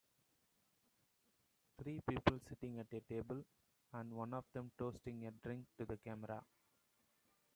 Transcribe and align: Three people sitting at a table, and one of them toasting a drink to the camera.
Three 1.77 2.01
people 2.09 2.39
sitting 2.49 2.79
at 2.79 2.91
a 2.91 3.01
table, 3.01 3.45
and 3.93 4.11
one 4.11 4.33
of 4.33 4.45
them 4.51 4.71
toasting 4.75 5.27
a 5.27 5.29
drink 5.47 5.67
to 5.77 5.85
the 5.85 5.97
camera. 5.97 6.43